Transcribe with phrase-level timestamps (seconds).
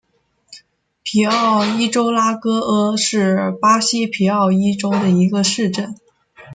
[1.03, 5.93] 皮奥伊州拉戈阿是巴西皮奥伊州的一个市镇。